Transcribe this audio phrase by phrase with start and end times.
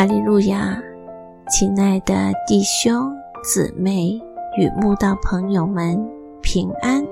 [0.00, 0.82] 哈利路亚，
[1.50, 3.12] 亲爱的弟兄
[3.44, 4.18] 姊妹
[4.56, 6.02] 与慕道朋友们
[6.40, 7.04] 平安。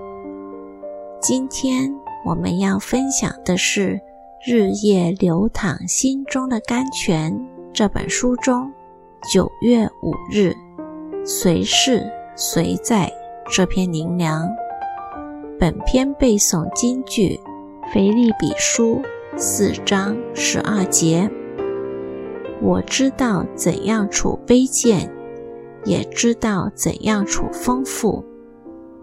[1.21, 1.95] 今天
[2.25, 3.91] 我们要分享的是
[4.43, 7.31] 《日夜流淌心中的甘泉》
[7.75, 8.73] 这本书中
[9.35, 10.55] 九月五日
[11.27, 13.13] “随事随在”
[13.53, 14.49] 这篇灵粮。
[15.61, 17.39] 本篇背诵金句：
[17.93, 19.03] 腓立比书
[19.37, 21.31] 四章十二节。
[22.61, 25.13] 我知道怎样处卑贱，
[25.85, 28.25] 也知道怎样处丰富；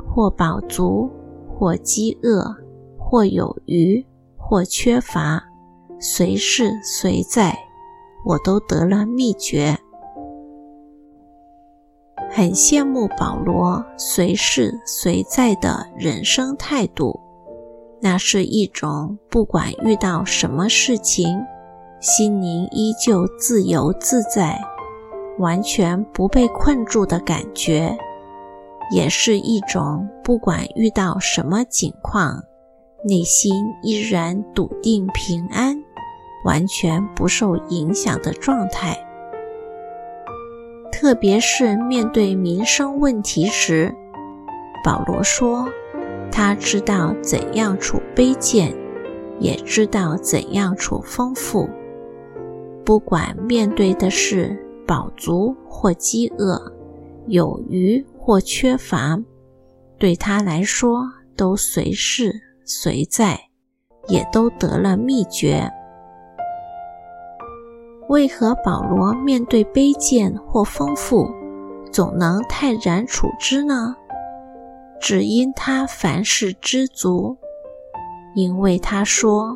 [0.05, 1.09] 或饱足，
[1.47, 2.53] 或饥饿，
[2.97, 4.05] 或有余，
[4.37, 5.41] 或缺乏，
[5.99, 7.57] 随事随在，
[8.25, 9.77] 我都得了秘诀。
[12.29, 17.17] 很羡慕保罗随事随在的人生态度，
[18.01, 21.39] 那是一种不管遇到什么事情。
[22.05, 24.61] 心灵依旧自由自在，
[25.39, 27.97] 完全不被困住的感觉，
[28.91, 32.43] 也是一种不管遇到什么境况，
[33.03, 35.75] 内心依然笃定平安，
[36.43, 38.95] 完全不受影响的状态。
[40.91, 43.91] 特别是面对民生问题时，
[44.83, 45.67] 保罗说
[46.31, 48.71] ：“他知道怎样处卑贱，
[49.39, 51.67] 也知道怎样处丰富。”
[52.85, 54.55] 不管面对的是
[54.85, 56.71] 饱足或饥饿，
[57.25, 59.19] 有余或缺乏，
[59.97, 61.01] 对他来说
[61.35, 62.31] 都随事
[62.63, 63.39] 随在，
[64.07, 65.67] 也都得了秘诀。
[68.07, 71.27] 为何保罗面对卑贱或丰富，
[71.91, 73.95] 总能泰然处之呢？
[75.01, 77.35] 只因他凡事知足，
[78.35, 79.55] 因为他说。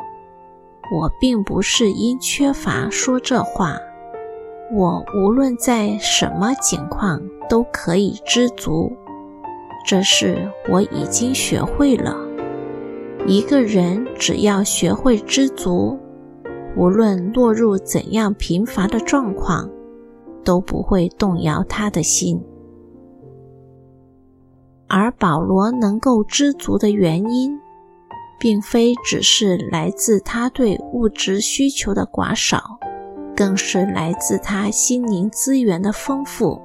[0.92, 3.78] 我并不是因缺乏说这话，
[4.76, 8.92] 我无论在什么境况都可以知足，
[9.86, 12.16] 这是我已经学会了。
[13.28, 16.00] 一个人只要学会知足，
[16.76, 19.70] 无论落入怎样贫乏的状况，
[20.44, 22.42] 都不会动摇他的心。
[24.88, 27.59] 而保罗能够知足的原因。
[28.40, 32.80] 并非只是来自他对物质需求的寡少，
[33.36, 36.62] 更是来自他心灵资源的丰富。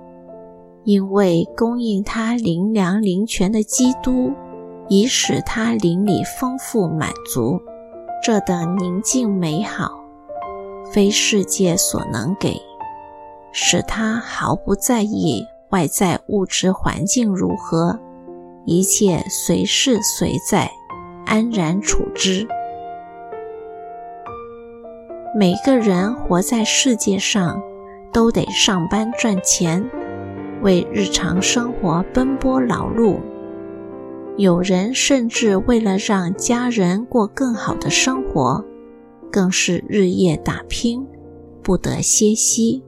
[0.85, 4.33] 因为供应他灵粮灵泉的基督，
[4.89, 7.59] 已使他灵里丰富满足。
[8.23, 9.91] 这等宁静美好，
[10.93, 12.61] 非世界所能给，
[13.51, 17.99] 使他毫不在意外在物质环境如何，
[18.67, 20.71] 一切随事随在。
[21.35, 22.47] 安然处之。
[25.37, 27.61] 每个人活在世界上，
[28.13, 29.85] 都得上班赚钱，
[30.63, 33.19] 为日常生活奔波劳碌。
[34.37, 38.65] 有人甚至为了让家人过更好的生活，
[39.33, 41.05] 更是日夜打拼，
[41.65, 42.81] 不得歇息。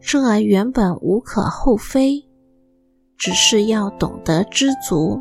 [0.00, 2.24] 这原本无可厚非，
[3.18, 5.20] 只是要懂得知足。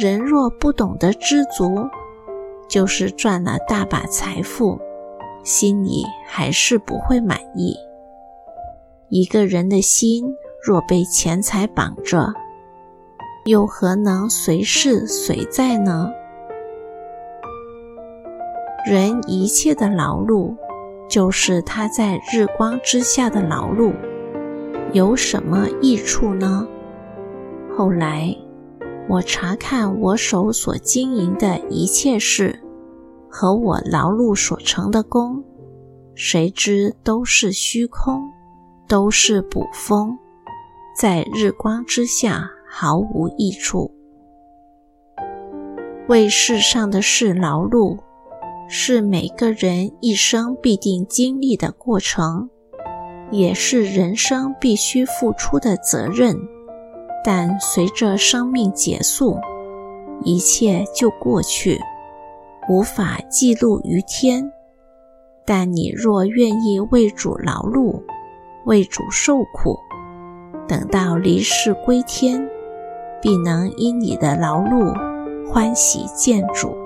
[0.00, 1.86] 人若不懂得知足，
[2.66, 4.80] 就是赚了大把财富，
[5.44, 7.76] 心里还是不会满意。
[9.10, 10.24] 一个人的心
[10.64, 12.32] 若被钱财绑着，
[13.44, 16.10] 又何能随事随在呢？
[18.86, 20.56] 人一切的劳碌，
[21.10, 23.92] 就是他在日光之下的劳碌，
[24.94, 26.66] 有什么益处呢？
[27.76, 28.34] 后来。
[29.10, 32.62] 我查看我手所经营的一切事，
[33.28, 35.42] 和我劳碌所成的功，
[36.14, 38.22] 谁知都是虚空，
[38.86, 40.16] 都是捕风，
[40.96, 43.92] 在日光之下毫无益处。
[46.06, 47.98] 为世上的事劳碌，
[48.68, 52.48] 是每个人一生必定经历的过程，
[53.32, 56.36] 也是人生必须付出的责任。
[57.24, 59.36] 但随着生命结束，
[60.24, 61.78] 一切就过去，
[62.68, 64.50] 无法记录于天。
[65.44, 68.02] 但你若愿意为主劳碌，
[68.64, 69.78] 为主受苦，
[70.68, 72.48] 等到离世归天，
[73.20, 74.94] 必能因你的劳碌
[75.46, 76.79] 欢喜见主。